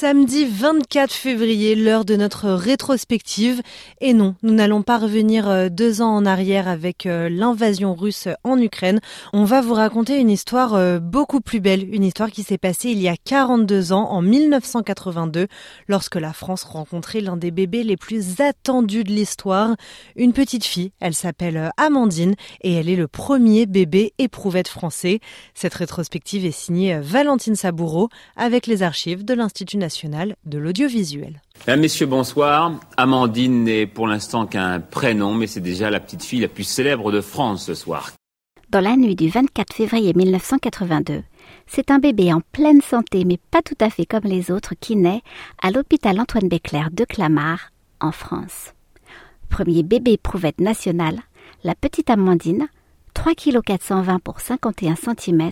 [0.00, 3.60] Samedi 24 février, l'heure de notre rétrospective.
[4.00, 8.26] Et non, nous n'allons pas revenir euh, deux ans en arrière avec euh, l'invasion russe
[8.42, 9.00] en Ukraine.
[9.34, 12.88] On va vous raconter une histoire euh, beaucoup plus belle, une histoire qui s'est passée
[12.88, 15.48] il y a 42 ans, en 1982,
[15.86, 19.76] lorsque la France rencontrait l'un des bébés les plus attendus de l'histoire.
[20.16, 25.20] Une petite fille, elle s'appelle Amandine et elle est le premier bébé éprouvette français.
[25.52, 29.89] Cette rétrospective est signée Valentine Saboureau avec les archives de l'Institut national
[30.44, 31.40] de l'audiovisuel.
[31.66, 32.72] Mesdames, Messieurs, bonsoir.
[32.96, 37.12] Amandine n'est pour l'instant qu'un prénom, mais c'est déjà la petite fille la plus célèbre
[37.12, 38.12] de France ce soir.
[38.70, 41.22] Dans la nuit du 24 février 1982,
[41.66, 44.94] c'est un bébé en pleine santé, mais pas tout à fait comme les autres, qui
[44.96, 45.22] naît
[45.60, 48.74] à l'hôpital Antoine Béclair de Clamart, en France.
[49.48, 51.18] Premier bébé éprouvette national,
[51.64, 52.68] la petite Amandine,
[53.14, 55.50] 3 kg 420 pour 51 cm,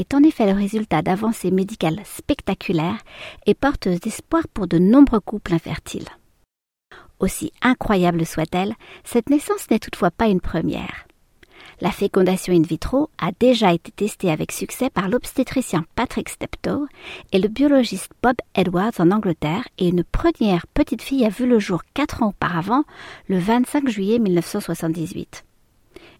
[0.00, 2.98] est en effet le résultat d'avancées médicales spectaculaires
[3.46, 6.08] et porteuse d'espoir pour de nombreux couples infertiles.
[7.18, 11.06] Aussi incroyable soit-elle, cette naissance n'est toutefois pas une première.
[11.82, 16.86] La fécondation in vitro a déjà été testée avec succès par l'obstétricien Patrick Steptoe
[17.32, 21.58] et le biologiste Bob Edwards en Angleterre et une première petite fille a vu le
[21.58, 22.84] jour quatre ans auparavant,
[23.28, 25.44] le 25 juillet 1978.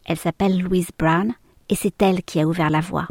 [0.07, 1.33] Elle s'appelle Louise Brown
[1.69, 3.07] et c'est elle qui a ouvert la voie.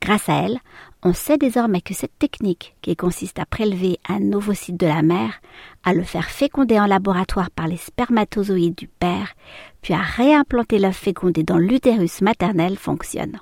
[0.00, 0.58] Grâce à elle,
[1.02, 5.40] on sait désormais que cette technique, qui consiste à prélever un ovocyte de la mère,
[5.84, 9.34] à le faire féconder en laboratoire par les spermatozoïdes du père,
[9.82, 13.38] puis à réimplanter l'œuf fécondé dans l'utérus maternel, fonctionne.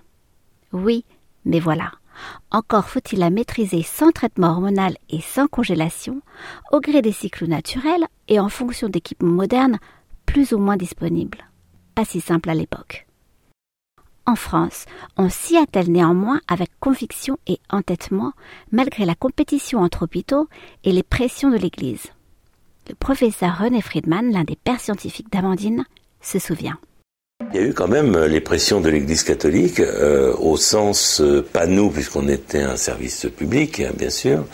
[0.73, 1.05] Oui,
[1.45, 1.93] mais voilà.
[2.51, 6.23] Encore faut-il la maîtriser sans traitement hormonal et sans congélation,
[6.73, 9.79] au gré des cycles naturels et en fonction d'équipements modernes
[10.25, 11.45] plus ou moins disponibles.
[11.95, 13.06] Pas si simple à l'époque
[14.27, 18.33] en France, on s'y attelle néanmoins avec conviction et entêtement,
[18.73, 20.49] malgré la compétition entre hôpitaux
[20.85, 22.07] et les pressions de l'Église.
[22.89, 25.85] Le professeur René Friedman, l'un des pères scientifiques d'Amandine,
[26.21, 26.79] se souvient.
[27.53, 31.43] Il y a eu quand même les pressions de l'Église catholique, euh, au sens, euh,
[31.43, 34.45] pas nous, puisqu'on était un service public, hein, bien sûr,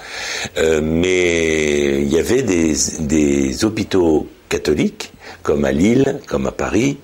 [0.58, 5.12] euh, mais il y avait des, des, hôpitaux catholiques,
[5.42, 6.98] comme à Lille, comme à Paris,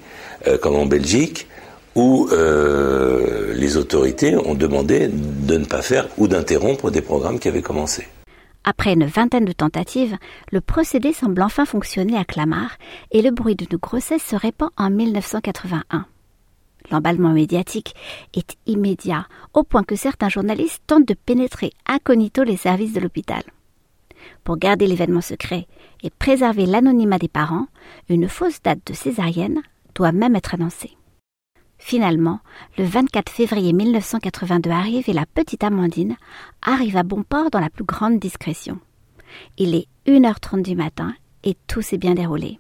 [0.60, 1.48] comme en Belgique,
[1.98, 7.48] où euh, les autorités ont demandé de ne pas faire ou d'interrompre des programmes qui
[7.48, 8.06] avaient commencé.
[8.62, 10.16] Après une vingtaine de tentatives,
[10.52, 12.78] le procédé semble enfin fonctionner à Clamart
[13.10, 16.06] et le bruit d'une grossesse se répand en 1981.
[16.92, 17.96] L'emballement médiatique
[18.32, 23.42] est immédiat, au point que certains journalistes tentent de pénétrer incognito les services de l'hôpital.
[24.44, 25.66] Pour garder l'événement secret
[26.04, 27.66] et préserver l'anonymat des parents,
[28.08, 29.62] une fausse date de césarienne
[29.96, 30.92] doit même être annoncée.
[31.78, 32.40] Finalement,
[32.76, 36.16] le 24 février 1982 arrive et la petite Amandine
[36.62, 38.78] arrive à bon port dans la plus grande discrétion.
[39.56, 42.58] Il est 1h30 du matin et tout s'est bien déroulé.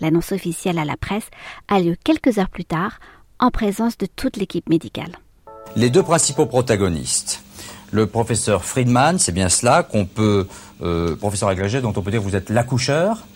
[0.00, 1.28] L'annonce officielle à la presse
[1.68, 2.98] a lieu quelques heures plus tard
[3.38, 5.18] en présence de toute l'équipe médicale.
[5.76, 7.42] Les deux principaux protagonistes,
[7.92, 10.46] le professeur Friedman, c'est bien cela qu'on peut,
[10.82, 13.26] euh, professeur agrégé, dont on peut dire que vous êtes l'accoucheur,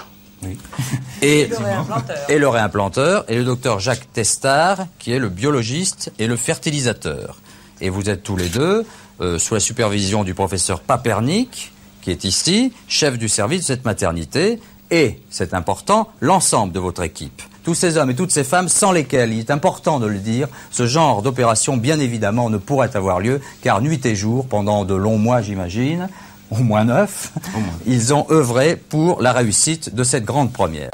[1.22, 3.24] et, le réimplanteur.
[3.28, 7.38] Et le docteur Jacques Testard, qui est le biologiste et le fertilisateur.
[7.80, 8.86] Et vous êtes tous les deux
[9.20, 11.72] euh, sous la supervision du professeur Papernik,
[12.02, 14.58] qui est ici, chef du service de cette maternité,
[14.90, 17.42] et, c'est important, l'ensemble de votre équipe.
[17.64, 20.48] Tous ces hommes et toutes ces femmes sans lesquels, il est important de le dire,
[20.70, 24.94] ce genre d'opération, bien évidemment, ne pourrait avoir lieu, car nuit et jour, pendant de
[24.94, 26.08] longs mois, j'imagine,
[26.50, 27.32] au moins neuf,
[27.86, 30.90] ils ont œuvré pour la réussite de cette grande première.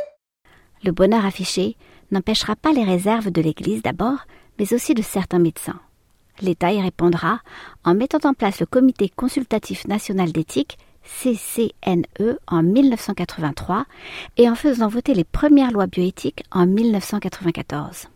[0.82, 1.76] Le bonheur affiché
[2.10, 4.26] n'empêchera pas les réserves de l'Église d'abord,
[4.58, 5.80] mais aussi de certains médecins.
[6.40, 7.40] L'État y répondra
[7.84, 13.84] en mettant en place le Comité consultatif national d'éthique, CCNE, en 1983
[14.36, 18.08] et en faisant voter les premières lois bioéthiques en 1994.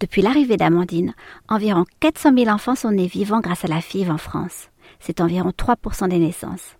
[0.00, 1.14] Depuis l'arrivée d'Amandine,
[1.48, 4.68] environ 400 000 enfants sont nés vivants grâce à la FIV en France
[5.00, 6.76] c'est environ 3% des naissances.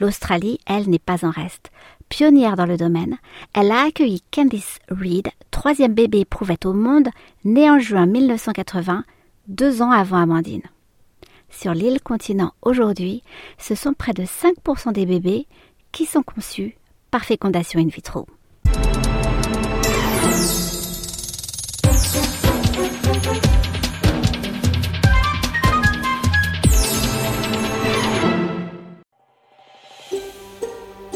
[0.00, 1.70] L'Australie, elle, n'est pas en reste.
[2.08, 3.18] Pionnière dans le domaine,
[3.54, 7.08] elle a accueilli Candice Reed, troisième bébé éprouvette au monde,
[7.44, 9.04] né en juin 1980,
[9.48, 10.62] deux ans avant Amandine.
[11.50, 13.22] Sur l'île continent aujourd'hui,
[13.58, 15.46] ce sont près de 5% des bébés
[15.92, 16.76] qui sont conçus
[17.10, 18.26] par fécondation in vitro.